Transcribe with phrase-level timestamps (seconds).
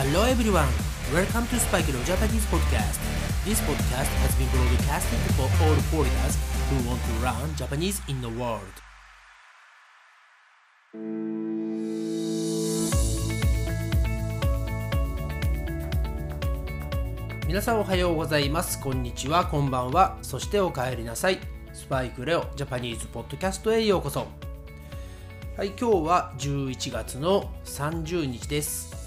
[0.00, 0.70] Hello everyone,
[1.12, 3.00] welcome to Spike No Japanese podcast.
[3.44, 6.38] This podcast has been broadcasted for all foreigners
[6.70, 8.62] who want to learn Japanese in the world.
[17.48, 18.78] 皆さんおはようございます。
[18.78, 20.16] こんにちは、こんばんは。
[20.22, 21.40] そしてお帰りなさい。
[21.72, 24.28] スパイクレオジャパニーズポッドキャストへようこそ。
[25.56, 28.97] はい、今日は11月の30日です。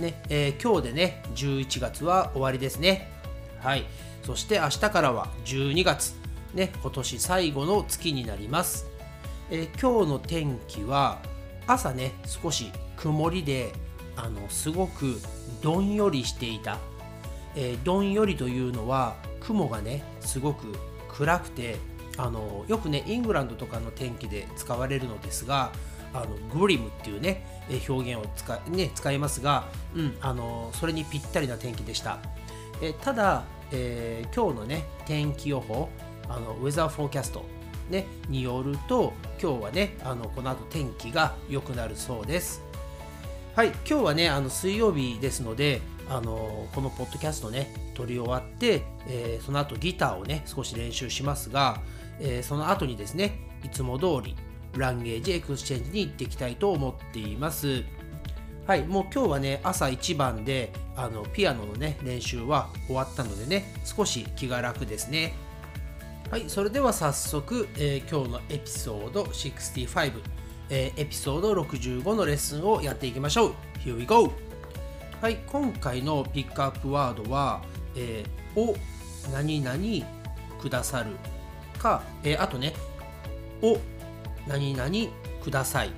[0.00, 3.10] ね、えー今日でね、11月は終わりですね。
[3.60, 3.84] はい、
[4.24, 6.14] そして明日からは12月。
[6.54, 8.86] ね、今年最後の月になります。
[9.50, 11.18] えー今日の天気は
[11.66, 13.72] 朝ね、少し曇りで、
[14.16, 15.20] あの、すごく
[15.62, 16.78] どんよりしていた。
[17.54, 20.72] えーどんよりというのは雲がねすごく
[21.08, 21.76] 暗くて
[22.16, 25.72] あのよくねイングランドとかの天気で使われるのですが
[26.12, 26.26] あの
[26.58, 27.44] グリムっていうね
[27.88, 32.18] 表現を使い,、ね、使いますが、うん、あのそれにぴったりな天気でした、
[32.82, 35.88] えただ、えー今日のね天気予報
[36.28, 37.44] あのウェザーフォーキャスト
[37.90, 42.62] ね、によると今日はねあのこの後天気が良くなるそうです。
[43.56, 51.80] はい、今日はね、あの水曜日ですので、あのこのポッドキャストね、撮り終わって、えーその後ギターをね、少し練習しますが、
[52.20, 54.36] えーその後にですね、いつも通り、
[54.76, 57.82] language exchange に行っていきたいと思っています。
[58.66, 65.34] はい、もう今日はね、朝一番で、あのピアノのね、練習は終わったのでね、少し気が楽ですね。
[66.30, 70.22] はい、それでは早速、えー今日のエピソード65、
[70.68, 73.54] えーエピソード65のレッスンをやっていきましょう。
[73.78, 74.30] Here we go!
[75.20, 77.62] はい、今回のピックアップワードは、
[77.96, 78.76] えーお
[79.32, 79.76] 何々
[80.60, 81.10] くださる
[81.78, 82.74] か、えーあとね、
[83.62, 83.76] お
[84.46, 84.90] 何々
[85.42, 85.90] ください。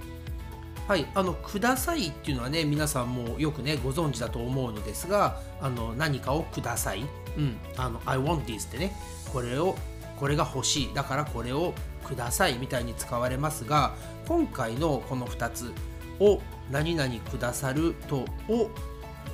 [0.89, 7.07] はい、あのくださいっていうのはね皆さんもよくねご存知だと思うのですがあの何かをください、
[7.39, 8.93] うん、あの I want this ってね
[9.33, 9.77] これを
[10.19, 11.73] これが欲しいだからこれを
[12.05, 13.95] くださいみたいに使われますが
[14.27, 15.73] 今回のこの2つ
[16.19, 16.41] を
[16.71, 18.71] 何々くださるとを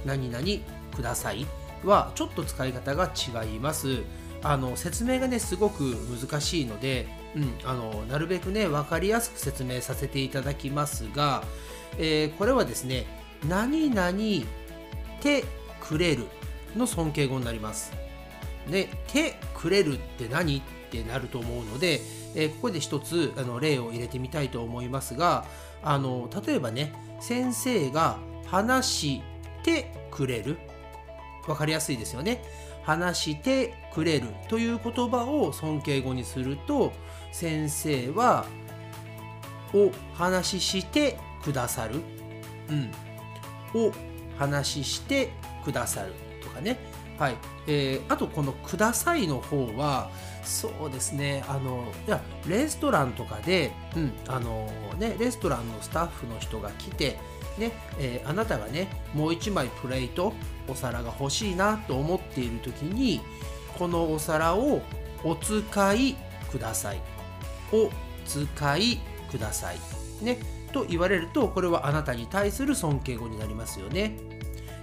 [0.05, 0.45] 何々
[0.95, 1.47] ください
[1.85, 3.11] はちょっと使い方が
[3.45, 4.03] 違います
[4.43, 11.43] あの説明がねすごく難しいので、うん、あのなるべくね分かりやすく説明させていただきますが、
[11.99, 13.07] えーこれはですね
[13.49, 14.13] 何々
[15.21, 15.45] て
[15.81, 16.27] くれる
[16.77, 17.93] の尊敬語になります。
[18.71, 20.59] で「てくれる」って何？
[20.59, 22.01] ってなると思うので、
[22.35, 25.45] えーここで一つあの例を入れてみたいと思いますが
[25.83, 29.23] あの例えばね先生が話し
[29.65, 30.59] てくれる。
[31.47, 32.45] わかりやすいですよね。
[32.89, 36.95] 話してくれるという言葉を尊敬語にすると
[37.33, 38.47] 先生は
[39.75, 41.97] お話ししてくださる、
[43.75, 43.93] うん、を
[44.39, 45.29] 話しして
[45.67, 46.79] くださるとかね。
[47.19, 50.09] はい、えーあとこの「ください」の方は
[50.43, 51.45] そうですね。
[51.47, 54.67] あのいやレストランとかで、うんあの
[54.99, 57.19] ね、レストランのスタッフの人が来て、
[57.59, 60.33] ねえーあなたがねもう一枚プレート
[60.69, 63.21] お皿が欲しいなと思っている時に
[63.79, 64.83] このお皿を
[65.25, 66.17] お使い
[66.51, 67.01] ください。
[67.73, 67.91] お
[68.27, 69.79] 使いください。
[70.23, 70.39] ね
[70.73, 74.17] と言われるとこれはあなたに対する尊敬語になりますよね。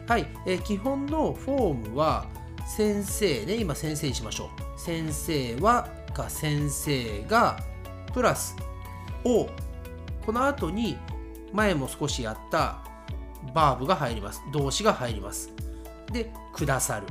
[0.08, 2.28] はい、えー基本のフォームは
[2.68, 4.80] 先生ね今先生にしましょう。
[4.80, 7.60] 先生はか先生が
[8.14, 8.56] プラス。
[9.26, 9.50] を
[10.26, 10.98] この後に
[11.54, 12.80] 前も少しやった
[13.54, 14.42] バーブが入ります。
[14.52, 15.52] 動詞が入ります。
[16.12, 17.08] でくださる。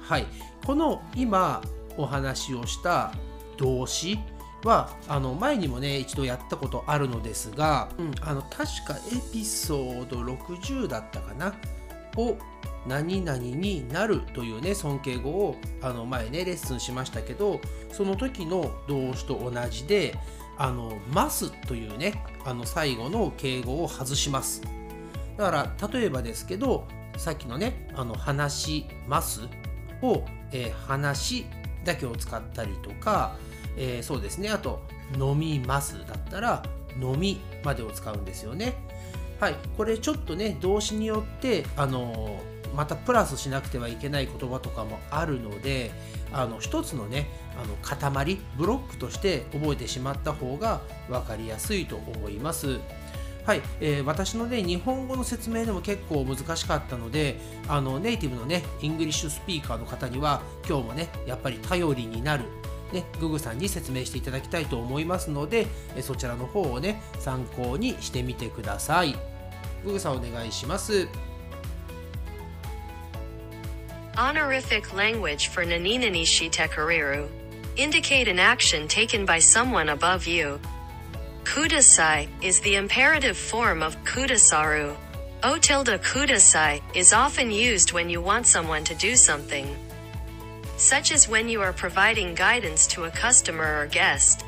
[0.00, 0.26] はい。
[0.64, 1.62] この今
[1.96, 3.12] お話をした
[3.56, 4.18] 動詞
[4.64, 11.54] はあの前にもね一度やったことあるのですが、うん、あの確かエピソード60だったかな？
[12.16, 12.36] を
[12.86, 17.60] 何々になるというね尊敬語をあの前ねレッスンしましたけど
[17.92, 20.16] その時の動詞と同じで
[20.62, 24.62] あのますというねあの最後の敬語を外します。
[25.38, 26.86] だから例えばですけど
[27.16, 29.48] さっきのねあの話します
[30.02, 31.46] を、えー話
[31.82, 33.36] だけを使ったりとか、
[33.78, 34.82] えーそうですねあと
[35.18, 36.62] 飲みますだったら
[37.00, 38.74] 飲みまでを使うんですよね。
[39.40, 42.38] はいこれちょっとね動詞によってあの
[42.74, 45.90] またプラスしなくてはいけない言葉とかもあるので
[46.32, 47.28] あの一つのね
[47.60, 52.78] あの塊ブロックとして覚えてしまった方が分かりやすいと思います。
[53.46, 62.44] はい、えー私のね日本語の説明でも結構難しかったのであのネイティブのね English speaker の方には今日もねやっぱり頼りになる
[62.92, 65.66] ね、 Google さんに説明していただきたいと思いますので、
[65.96, 69.14] えそちらの方をね、参考にしてみてください。
[69.84, 71.08] ググさんお願いします。
[74.17, 77.27] honorific language for naninani shitekareru.
[77.75, 80.59] Indicate an action taken by someone above you.
[81.43, 84.95] Kudasai is the imperative form of kudasaru.
[85.43, 89.67] O tilde kudasai is often used when you want someone to do something.
[90.77, 94.45] Such as when you are providing guidance to a customer or guest.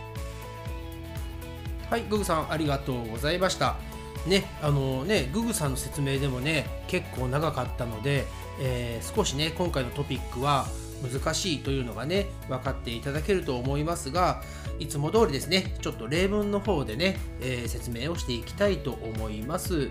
[1.90, 3.78] はい、ググさんありがとうございました。
[4.26, 8.26] ね、あのね、ググさんの説明でもね、結構長かったので、
[8.61, 10.67] えー少しね、今回のトピックは
[11.03, 14.43] 難しいというのがね、分かっていただけると思いますが、
[14.79, 19.89] いつも通りですね、ちょっと例文の方でね、えー説明をしていきたいと思います。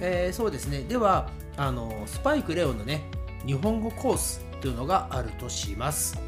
[0.00, 3.02] えーそうですね、では、あのスパイクレオンのね、
[3.46, 6.18] 日本語コースというのがあるとします。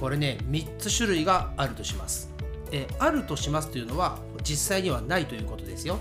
[0.00, 2.30] これね、3つ種類があるとします。
[2.72, 5.98] えーあるとしますというのは実際にはないということですよ。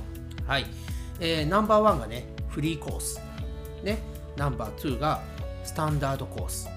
[0.48, 0.66] はい。
[1.20, 3.20] えナンバーワンがね、フリーコース。
[3.84, 4.00] ね。
[4.38, 5.22] ナンバー2が
[5.64, 6.68] スタンダードコース。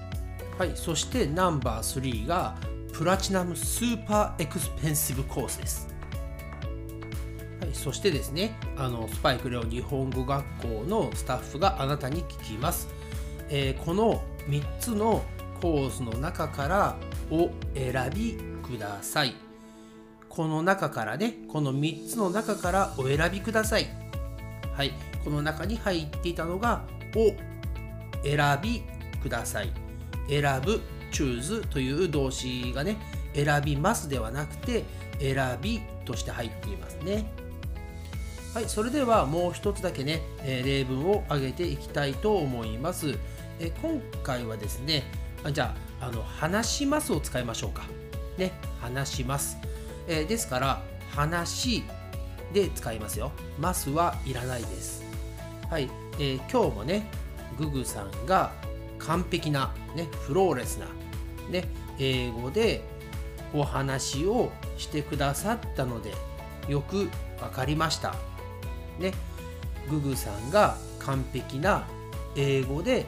[0.57, 0.71] はい。
[0.75, 2.55] そしてナンバー3が
[2.93, 5.87] プラチナムスーパーエクスペンシブコースです。
[7.61, 12.89] はい、そしてですね、あのスパイクレオ日本語学校のスタッフがあなたに聞きます。
[13.49, 15.23] えーこの3つの
[15.61, 16.97] コースの中から
[17.29, 19.35] を選びください。
[20.27, 23.87] この中からね、この3つの中からお選びください。
[24.73, 26.83] はい、この中に入っていたのが、
[27.15, 27.33] を
[28.23, 28.83] 選び
[29.21, 29.71] ください。
[30.27, 32.97] 選ぶ、choose という動詞がね、
[33.33, 34.83] 選びますではなくて、
[35.19, 37.25] 選びとして入っていますね。
[38.53, 43.15] はい、それではもう一つだけね、え例文を挙げていきたいと思います。
[43.59, 45.03] え今回はですね、
[45.43, 47.83] あじゃあ、あの話しますを使いましょうか。
[48.37, 48.51] ね、
[48.81, 49.57] 話します。
[50.07, 51.83] えですから、話
[52.53, 53.31] で使いますよ。
[53.59, 55.03] ますはいらないです。
[55.69, 57.07] はい、えー今日もね、
[57.57, 58.51] ググさんが
[58.97, 60.87] 完璧な、ね、フローレスな、
[61.49, 61.67] ね、
[61.97, 62.83] 英語で
[63.53, 66.13] お話をしてくださったので、
[66.67, 67.09] よく
[67.41, 68.15] わかりました。
[68.99, 69.13] ね、
[69.89, 71.87] ググさんが完璧な
[72.35, 73.05] 英語で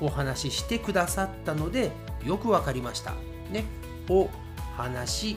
[0.00, 1.92] お話ししてくださったので
[2.24, 3.12] よくわかりました。
[3.50, 3.64] ね、
[4.08, 4.28] お
[4.76, 5.36] 話し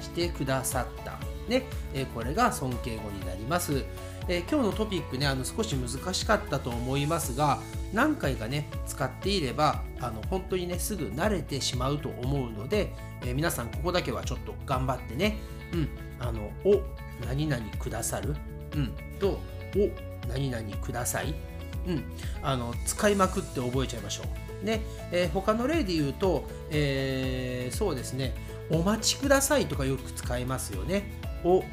[0.00, 1.18] してくださった。
[1.48, 1.64] ね、
[1.94, 3.84] えこれが尊敬語になります。
[4.28, 7.60] えー今日のトピックね、あの少し難しかったと思いますが、
[7.94, 12.92] 何回かね、使っていれば、あの本当にね、すぐ慣れてしまうと思うので、
[13.22, 15.38] えー皆さんここだけはちょっと頑張ってね、
[15.72, 15.88] うん、
[16.20, 16.80] あの、お、
[17.26, 18.36] 何々くださる、
[18.74, 19.40] うん、と、
[19.76, 21.34] お、何々ください、
[21.86, 22.04] うん、
[22.42, 24.24] あの使いまくって覚えちゃいましょ
[24.62, 24.66] う。
[24.66, 24.82] ね
[25.12, 28.34] えー他の例で言うと、えーそうですね、
[28.70, 31.10] お待ちくださいとかよく使いますよね。
[31.44, 31.64] お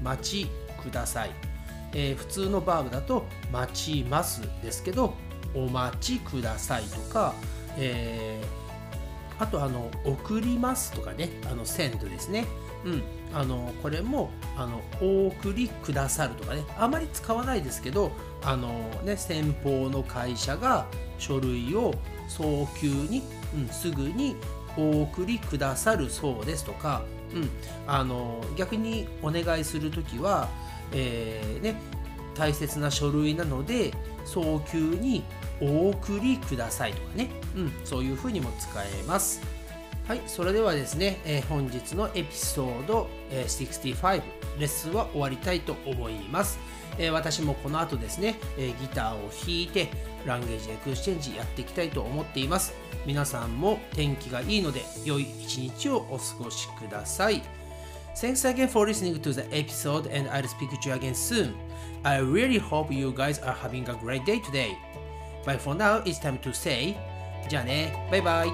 [0.00, 0.46] 待ち
[0.80, 1.47] ください。
[1.94, 5.14] えー普通のバーブだと待ちますですけど、
[5.54, 7.34] お待ちくださいとか、
[7.76, 8.68] えー
[9.40, 12.44] あとあの送りますとかね、あの send ですね。
[12.84, 13.02] うん、
[13.32, 18.10] あのこれもあのお送りくださるとかね、あまり使わないですけど、
[18.42, 18.68] あの
[19.04, 20.86] ね先方の会社が
[21.18, 21.94] 書類を
[22.28, 23.22] 早急に、
[23.54, 24.34] うん、すぐに
[24.76, 27.02] お送りくださるそうですとか、
[27.32, 27.48] うん、
[27.86, 30.48] あの逆にお願いするときは、
[30.92, 31.80] えーね、
[32.34, 33.92] 大切な書類なので
[34.24, 35.24] 早急に
[35.60, 39.40] お送りくださいとかね、うん、そういうふうにも使えます。
[40.06, 44.22] はい、それではですね、えー本日のエピソード、えー65
[44.58, 46.58] レッスンは終わりたいと思います。
[46.96, 49.88] えー私もこの後ですね、えギターを弾いて
[50.24, 52.72] language exchange やっていきたいと思っています。
[53.04, 57.42] 皆さんも天気がいいので良い一日をお過ごしください。
[58.17, 61.55] Thanks again for listening to the episode and I'll speak to you again soon.
[62.05, 64.77] I really hope you guys are having a great day today.
[65.45, 66.95] But for now, it's time to say
[67.49, 68.49] じゃあね、バイバイ。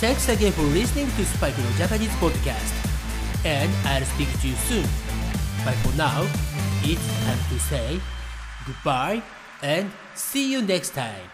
[0.00, 2.72] Thanks again for listening to Spike no Japanese podcast.
[3.44, 4.84] And I'll speak to you soon.
[5.64, 6.22] But for now,
[6.84, 8.00] it's time to say
[8.64, 9.22] goodbye
[9.60, 11.28] and see you next time.